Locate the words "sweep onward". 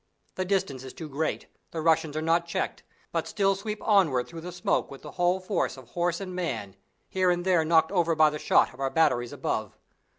3.53-4.27